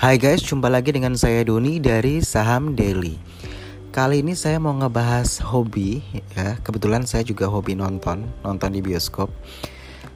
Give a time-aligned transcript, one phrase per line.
[0.00, 3.20] Hai guys, jumpa lagi dengan saya Doni dari Saham Daily.
[3.92, 6.00] Kali ini saya mau ngebahas hobi
[6.32, 6.56] ya.
[6.64, 9.28] Kebetulan saya juga hobi nonton, nonton di bioskop.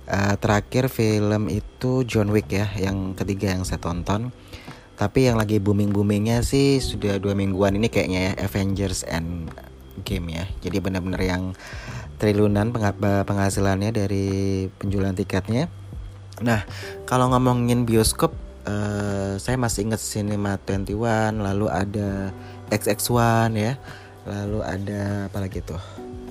[0.08, 4.32] Uh, terakhir film itu John Wick ya, yang ketiga yang saya tonton.
[4.96, 9.52] Tapi yang lagi booming boomingnya sih sudah dua mingguan ini kayaknya ya Avengers and
[10.00, 10.48] Game ya.
[10.64, 11.52] Jadi benar-benar yang
[12.16, 12.72] triliunan
[13.28, 14.26] penghasilannya dari
[14.80, 15.68] penjualan tiketnya.
[16.40, 16.64] Nah,
[17.04, 18.32] kalau ngomongin bioskop
[18.68, 22.32] uh, saya masih ingat Cinema 21 lalu ada
[22.72, 23.74] XX1 ya
[24.24, 25.80] lalu ada apa lagi tuh?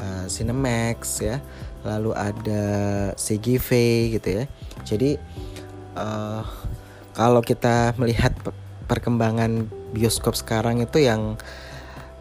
[0.02, 1.38] Uh, Cinemax ya
[1.86, 2.64] lalu ada
[3.14, 3.70] CGV
[4.18, 4.44] gitu ya.
[4.84, 5.20] Jadi
[5.94, 6.42] uh,
[7.14, 8.34] kalau kita melihat
[8.90, 11.38] perkembangan bioskop sekarang itu yang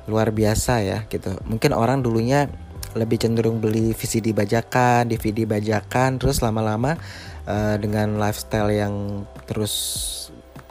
[0.07, 1.33] luar biasa ya gitu.
[1.49, 2.51] Mungkin orang dulunya
[2.93, 7.01] lebih cenderung beli VCD bajakan, DVD bajakan, terus lama-lama
[7.47, 9.75] uh, dengan lifestyle yang terus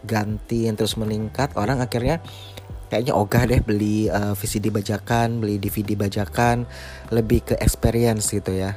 [0.02, 2.20] ganti yang terus meningkat, orang akhirnya
[2.92, 6.68] kayaknya ogah deh beli uh, eh, VCD bajakan, beli DVD bajakan,
[7.14, 8.76] lebih ke experience gitu ya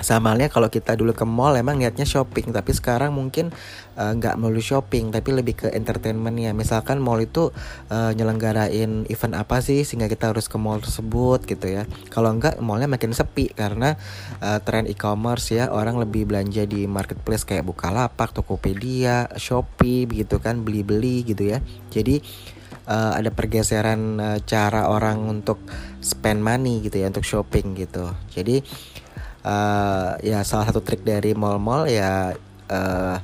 [0.00, 2.50] sama halnya kalau kita dulu ke mall emang niatnya shopping.
[2.54, 3.50] Tapi sekarang mungkin
[3.98, 6.54] eh, nggak uh, melulu shopping tapi lebih ke entertainment ya.
[6.54, 7.50] Misalkan mall itu
[7.90, 11.82] uh, nyelenggarain event apa sih sehingga kita harus ke mall tersebut gitu ya.
[12.08, 13.98] Kalau enggak mallnya makin sepi karena
[14.40, 15.70] uh, tren e-commerce ya.
[15.70, 21.58] Orang lebih belanja di marketplace kayak Bukalapak, Tokopedia, Shopee begitu kan beli-beli gitu ya.
[21.90, 22.22] Jadi
[22.88, 25.60] uh, ada pergeseran uh, cara orang untuk
[26.00, 28.08] spend money gitu ya untuk shopping gitu.
[28.32, 28.64] Jadi
[29.44, 32.34] uh, ya salah satu trik dari mall-mall ya
[32.70, 33.16] uh,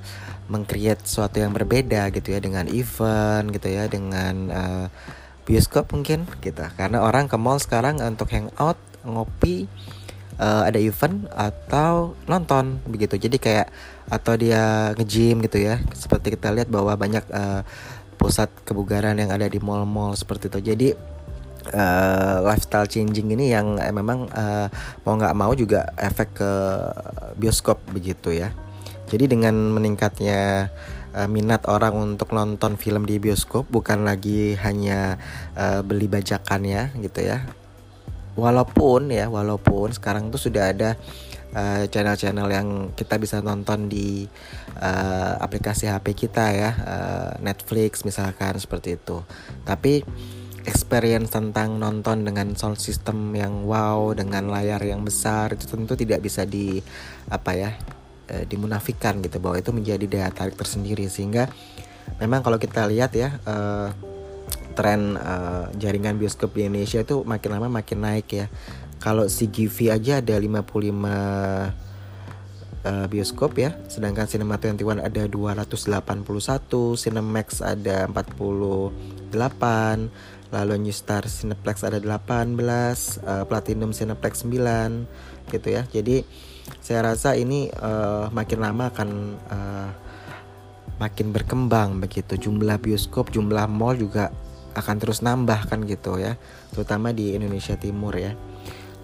[0.48, 4.87] mengcreate sesuatu yang berbeda gitu ya dengan event gitu ya dengan uh,
[5.48, 6.65] bioskop mungkin gitu.
[6.77, 9.69] Karena orang ke mall sekarang untuk hangout ngopi
[10.41, 13.17] uh, ada event atau nonton begitu.
[13.17, 13.69] Jadi kayak
[14.09, 15.81] atau dia nge-gym gitu ya.
[15.97, 17.65] Seperti kita lihat bahwa banyak uh,
[18.17, 20.61] pusat kebugaran yang ada di mall-mall seperti itu.
[20.61, 20.89] Jadi
[21.73, 24.69] uh, lifestyle changing ini yang eh, memang uh,
[25.07, 26.52] mau nggak mau juga efek ke
[27.41, 28.52] bioskop begitu ya.
[29.08, 30.73] Jadi dengan meningkatnya
[31.14, 35.17] uh, minat orang untuk nonton film di bioskop bukan lagi hanya
[35.55, 37.47] uh, beli bajakannya gitu ya.
[38.35, 40.98] Walaupun ya, walaupun sekarang tuh sudah ada
[41.86, 44.27] channel-channel uh, yang kita bisa nonton di
[44.83, 49.23] uh, aplikasi HP kita ya, uh, Netflix misalkan seperti itu.
[49.63, 50.02] Tapi
[50.64, 56.25] experience tentang nonton dengan sound system yang wow dengan layar yang besar itu tentu tidak
[56.25, 56.80] bisa di
[57.29, 57.70] apa ya
[58.29, 61.48] e, dimunafikan gitu bahwa itu menjadi daya tarik tersendiri sehingga
[62.20, 63.57] memang kalau kita lihat ya e,
[64.73, 65.35] tren e,
[65.77, 68.46] jaringan bioskop di Indonesia itu makin lama makin naik ya
[69.05, 71.85] kalau CGV aja ada 55
[72.85, 73.77] uh, bioskop ya.
[73.89, 79.33] Sedangkan Cinema 21 ada 281, Cinemax ada 48,
[80.55, 85.83] lalu New Star Cineplex ada 18 uh, Platinum Cineplex 9 gitu ya.
[85.91, 86.23] Jadi
[86.79, 89.11] saya rasa ini uh, makin lama akan
[89.51, 89.91] uh,
[91.03, 92.39] makin berkembang begitu.
[92.39, 94.31] Jumlah bioskop jumlah mall juga
[94.79, 96.39] akan terus nambah kan gitu ya.
[96.70, 98.39] Terutama di Indonesia Timur ya.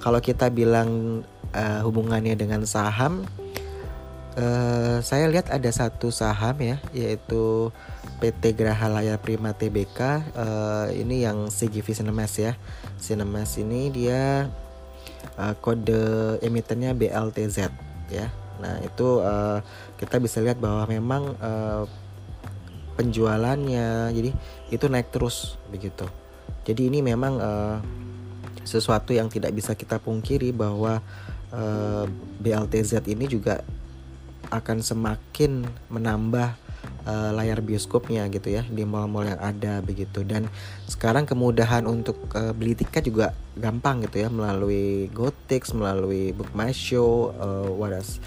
[0.00, 1.20] Kalau kita bilang
[1.52, 3.26] uh, hubungannya dengan saham
[4.36, 7.72] uh, saya lihat ada satu saham ya yaitu
[8.20, 9.98] PT Graha Layar Prima Tbk
[10.36, 12.54] uh, ini yang CGV Cinemas ya.
[13.00, 14.46] Cinemas ini dia
[15.40, 17.72] uh, kode emitennya BLTZ
[18.12, 18.28] ya.
[18.60, 19.64] Nah itu uh,
[19.96, 21.88] kita bisa lihat bahwa memang uh,
[23.00, 24.30] penjualannya jadi
[24.68, 26.04] itu naik terus begitu.
[26.68, 27.78] Jadi ini memang uh,
[28.68, 31.00] sesuatu yang tidak bisa kita pungkiri bahwa
[31.56, 32.04] uh,
[32.44, 33.64] BLTZ ini juga
[34.50, 36.58] akan semakin menambah
[37.06, 40.26] uh, layar bioskopnya gitu ya di mall-mall yang ada begitu.
[40.26, 40.50] Dan
[40.90, 46.74] sekarang kemudahan untuk uh, beli tiket juga gampang gitu ya melalui GoTix, melalui Book My
[46.74, 48.18] Show, uh, what else?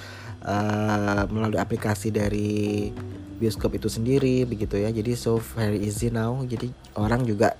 [0.43, 2.91] Uh, melalui aplikasi dari
[3.39, 4.91] bioskop itu sendiri begitu ya.
[4.91, 6.35] Jadi so very easy now.
[6.43, 7.55] Jadi orang juga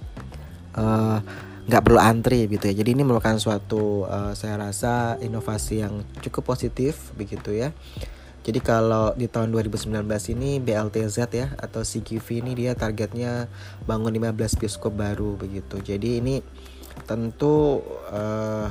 [1.63, 2.75] nggak uh, perlu antri gitu ya.
[2.75, 7.71] Jadi ini merupakan suatu uh, saya rasa inovasi yang cukup positif begitu ya
[8.43, 10.03] jadi kalau di tahun 2019
[10.35, 13.47] ini BLTZ ya atau CGV ini dia targetnya
[13.87, 15.79] bangun 15 bioskop baru begitu.
[15.79, 16.43] Jadi ini
[17.07, 17.79] tentu
[18.11, 18.67] uh,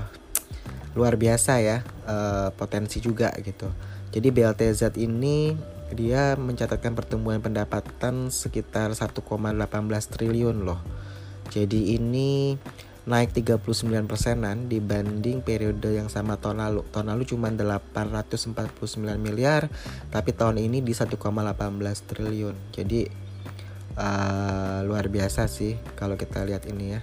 [0.92, 3.72] luar biasa ya uh, potensi juga gitu.
[4.12, 5.56] Jadi BLTZ ini
[5.96, 9.24] dia mencatatkan pertumbuhan pendapatan sekitar 1,18
[10.12, 10.84] triliun loh.
[11.48, 12.60] Jadi ini
[13.02, 16.86] naik 39 persenan dibanding periode yang sama tahun lalu.
[16.94, 18.54] Tahun lalu cuma 849
[19.18, 19.66] miliar,
[20.14, 21.18] tapi tahun ini di 1,18
[22.06, 22.54] triliun.
[22.70, 23.00] Jadi
[23.98, 27.02] uh, luar biasa sih kalau kita lihat ini ya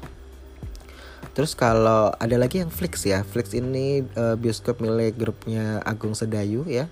[1.40, 6.68] Terus kalau ada lagi yang Flix ya, Flix ini uh, bioskop milik grupnya Agung Sedayu
[6.68, 6.92] ya.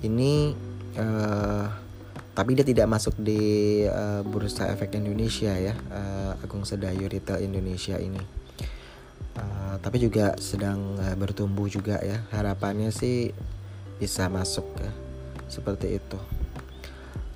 [0.00, 0.56] Ini
[0.96, 1.66] uh,
[2.32, 8.00] tapi dia tidak masuk di uh, bursa efek Indonesia ya, uh, Agung Sedayu Retail Indonesia
[8.00, 8.41] ini.
[9.32, 12.20] Uh, tapi juga sedang uh, bertumbuh juga ya.
[12.32, 13.32] Harapannya sih
[13.96, 14.92] bisa masuk ya,
[15.48, 16.18] seperti itu.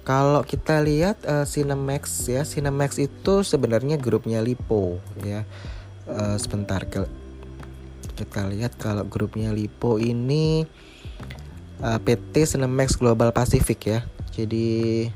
[0.07, 5.43] Kalau kita lihat uh, Cinemax ya, Cinemax itu sebenarnya grupnya Lipo ya
[6.07, 7.05] uh, sebentar ke
[8.17, 10.65] kita lihat kalau grupnya Lipo ini
[11.85, 14.01] uh, eh, PT Cinemax Global Pacific ya
[14.33, 15.09] jadi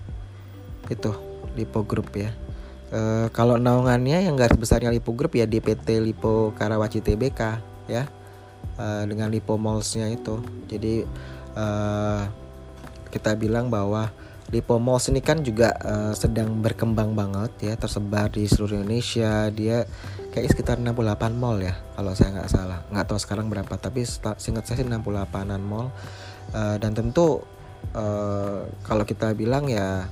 [0.93, 1.11] itu
[1.56, 2.37] Lipo Group ya
[2.92, 7.40] uh, kalau naungannya yang garis besarnya Lipo Group ya di PT Lipo Karawaci Tbk
[7.90, 8.06] ya.
[8.81, 10.40] Uh, dengan Lipo Mallsnya itu.
[10.69, 11.04] Jadi
[11.56, 12.22] uh,
[13.10, 14.08] kita bilang bahwa
[14.50, 17.75] Lipo Malls ini kan juga uh, sedang berkembang banget ya.
[17.78, 19.46] Tersebar di seluruh Indonesia.
[19.54, 19.87] Dia
[20.34, 22.82] kayak sekitar 68 mall ya kalau saya nggak salah.
[22.90, 24.02] Nggak tahu sekarang berapa tapi
[24.38, 25.94] singkat saya sih 68an mall.
[26.50, 27.46] Uh, dan tentu
[27.94, 30.10] uh, kalau kita bilang ya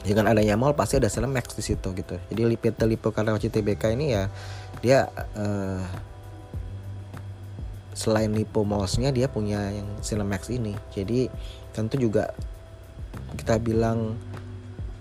[0.00, 2.16] dengan adanya mall pasti ada Cinemax di situ gitu.
[2.32, 4.32] Jadi PT Lipo Karawaci TBK ini ya
[4.80, 5.84] dia uh,
[7.92, 10.72] selain Lipo Mallsnya dia punya yang Cinemax ini.
[10.96, 11.28] Jadi
[11.76, 12.32] tentu juga
[13.36, 14.16] kita bilang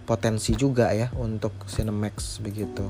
[0.03, 2.83] potensi juga ya untuk Cinemax begitu.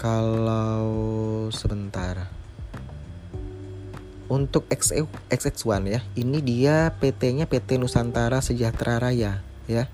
[0.00, 2.40] Kalau sebentar.
[4.30, 9.84] Untuk XX1 ya ini dia PT-nya PT Nusantara Sejahtera Raya ya.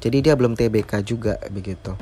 [0.00, 1.92] Jadi dia belum TBK juga begitu.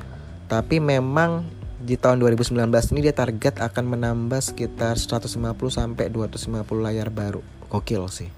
[0.46, 1.46] Tapi memang
[1.84, 2.64] di tahun 2019
[2.94, 5.34] ini dia target akan menambah sekitar 150
[5.68, 7.42] sampai 250 layar baru.
[7.68, 8.30] Gokil sih.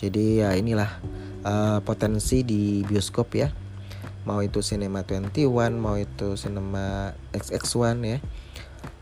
[0.00, 1.00] Jadi ya inilah
[1.44, 3.48] uh, potensi di bioskop ya.
[4.28, 5.32] Mau itu Cinema 21
[5.76, 8.18] mau itu Cinema XX1 ya.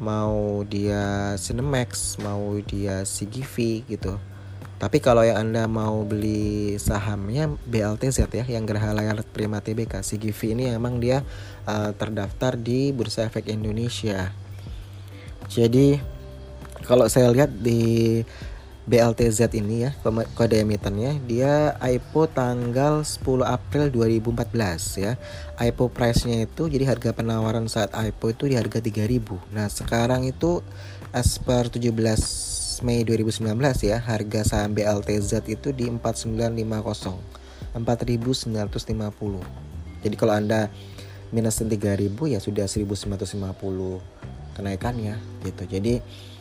[0.03, 4.19] Mau dia Cinemax mau dia CGV gitu
[4.79, 10.55] tapi kalau yang anda mau beli sahamnya BLTZ ya yang Geraha Layar Prima TBK CGV
[10.55, 11.27] ini emang dia
[11.67, 14.31] uh, terdaftar di Bursa Efek Indonesia.
[15.51, 15.99] Jadi
[16.87, 18.23] kalau saya lihat di
[18.89, 19.93] BLTZ ini ya
[20.39, 25.19] kode emitennya dia IPO tanggal 10 April 2014 ya.
[25.59, 30.63] IPO price-nya itu jadi harga penawaran saat IPO itu di harga 3000 nah sekarang itu
[31.13, 33.45] as per 17 Mei 2019
[33.85, 39.69] ya harga saham BLTZ itu di 4950 4950
[40.03, 40.71] jadi kalau anda
[41.29, 45.15] minus 3000 ya sudah 1950 kenaikannya
[45.45, 45.63] gitu.
[45.69, 46.01] Jadi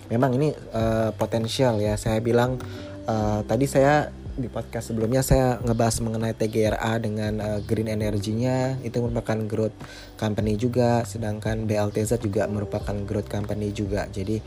[0.10, 2.00] memang ini uh, potensial ya.
[2.00, 2.57] Saya bilang
[3.06, 9.01] uh, tadi saya di podcast sebelumnya saya ngebahas mengenai TGRA dengan uh, green energinya itu
[9.01, 9.74] merupakan growth
[10.13, 14.06] company juga sedangkan BLTZ juga merupakan growth company juga.
[14.13, 14.40] Jadi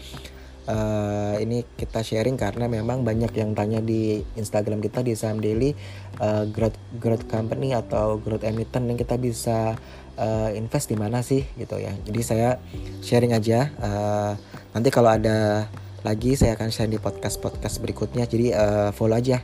[0.69, 5.73] uh, ini kita sharing karena memang banyak yang tanya di Instagram kita di saham daily.
[6.21, 9.79] Uh, growth growth company atau growth emitter yang kita bisa
[10.21, 11.97] uh, invest di mana sih gitu ya.
[12.05, 12.61] Jadi saya
[13.01, 13.73] sharing aja.
[13.81, 14.33] Uh,
[14.77, 15.71] nanti kalau ada
[16.01, 18.29] lagi saya akan share di podcast podcast berikutnya.
[18.29, 19.41] Jadi uh, follow aja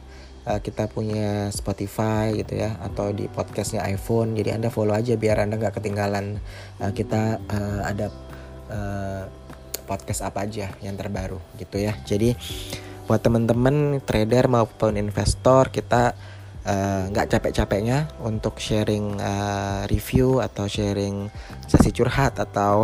[0.46, 4.36] uh, kita punya Spotify gitu ya atau di podcastnya iPhone.
[4.36, 6.40] Jadi anda follow aja biar anda nggak ketinggalan
[6.80, 8.08] uh, kita uh, ada
[9.86, 11.94] podcast apa aja yang terbaru gitu ya.
[12.02, 12.34] Jadi
[13.06, 16.12] buat teman-teman trader maupun investor kita
[17.14, 21.30] nggak uh, capek-capeknya untuk sharing uh, review atau sharing
[21.70, 22.82] sesi curhat atau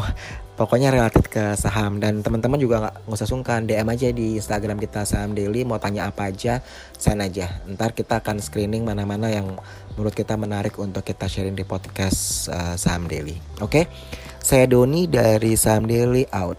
[0.54, 1.98] pokoknya relatif ke saham.
[1.98, 5.66] Dan teman-teman juga nggak usah sungkan DM aja di Instagram kita saham daily.
[5.66, 6.62] Mau tanya apa aja
[6.94, 7.58] send aja.
[7.66, 9.58] Ntar kita akan screening mana-mana yang
[9.98, 13.42] menurut kita menarik untuk kita sharing di podcast uh, saham daily.
[13.58, 13.82] Oke?
[13.82, 13.84] Okay?
[14.42, 16.58] saya Doni dari saham daily out